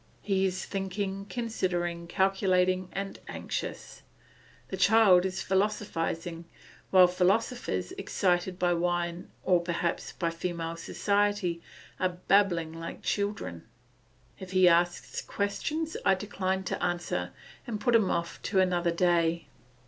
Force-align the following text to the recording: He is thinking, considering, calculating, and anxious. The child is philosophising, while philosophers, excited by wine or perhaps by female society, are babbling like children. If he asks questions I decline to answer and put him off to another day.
He 0.23 0.47
is 0.47 0.65
thinking, 0.65 1.25
considering, 1.27 2.07
calculating, 2.07 2.89
and 2.91 3.19
anxious. 3.27 4.01
The 4.69 4.75
child 4.75 5.27
is 5.27 5.43
philosophising, 5.43 6.45
while 6.89 7.05
philosophers, 7.05 7.91
excited 7.99 8.57
by 8.57 8.73
wine 8.73 9.29
or 9.43 9.61
perhaps 9.61 10.13
by 10.13 10.31
female 10.31 10.75
society, 10.75 11.61
are 11.99 12.09
babbling 12.27 12.73
like 12.73 13.03
children. 13.03 13.67
If 14.39 14.53
he 14.53 14.67
asks 14.67 15.21
questions 15.21 15.95
I 16.03 16.15
decline 16.15 16.63
to 16.63 16.83
answer 16.83 17.29
and 17.67 17.79
put 17.79 17.93
him 17.93 18.09
off 18.09 18.41
to 18.41 18.59
another 18.59 18.89
day. 18.89 19.45